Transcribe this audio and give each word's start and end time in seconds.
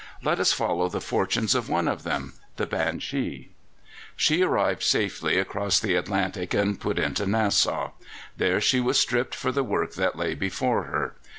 Let 0.23 0.39
us 0.39 0.51
follow 0.51 0.89
the 0.89 0.99
fortunes 0.99 1.53
of 1.53 1.69
one 1.69 1.87
of 1.87 2.01
them 2.01 2.33
the 2.55 2.65
Banshee. 2.65 3.51
She 4.15 4.41
arrived 4.41 4.81
safely 4.81 5.37
across 5.37 5.79
the 5.79 5.93
Atlantic 5.93 6.55
and 6.55 6.79
put 6.79 6.97
into 6.97 7.27
Nassau. 7.27 7.91
There 8.35 8.59
she 8.59 8.79
was 8.79 8.99
stripped 8.99 9.35
for 9.35 9.51
the 9.51 9.63
work 9.63 9.93
that 9.93 10.17
lay 10.17 10.33
before 10.33 10.85
her. 10.85 11.13